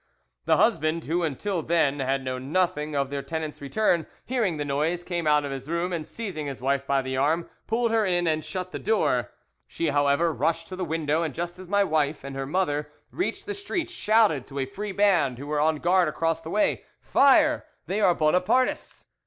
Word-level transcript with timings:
"The 0.45 0.57
husband, 0.57 1.05
who 1.05 1.21
until 1.21 1.61
then 1.61 1.99
had 1.99 2.23
known 2.23 2.51
nothing 2.51 2.95
of 2.95 3.11
their 3.11 3.21
tenant's 3.21 3.61
return, 3.61 4.07
hearing 4.25 4.57
the 4.57 4.65
noise, 4.65 5.03
came 5.03 5.27
out 5.27 5.45
of 5.45 5.51
his 5.51 5.69
room, 5.69 5.93
and, 5.93 6.07
seizing 6.07 6.47
his 6.47 6.59
wife 6.59 6.87
by 6.87 7.03
the 7.03 7.17
arm, 7.17 7.47
pulled 7.67 7.91
her 7.91 8.03
in 8.03 8.25
and 8.25 8.43
shut 8.43 8.71
the 8.71 8.79
door. 8.79 9.29
She, 9.67 9.89
however, 9.89 10.33
rushed 10.33 10.67
to 10.69 10.75
the 10.75 10.83
window, 10.83 11.21
and 11.21 11.35
just 11.35 11.59
as 11.59 11.67
my 11.67 11.83
wife 11.83 12.23
and 12.23 12.35
her 12.35 12.47
mother 12.47 12.91
reached 13.11 13.45
the 13.45 13.53
street, 13.53 13.91
shouted 13.91 14.47
to 14.47 14.57
a 14.57 14.65
free 14.65 14.91
band 14.91 15.37
who 15.37 15.45
were 15.45 15.59
on 15.59 15.75
guard 15.75 16.07
across 16.07 16.41
the 16.41 16.49
way, 16.49 16.83
'Fire! 17.03 17.65
they 17.85 18.01
are 18.01 18.15
Bonapartists! 18.15 19.05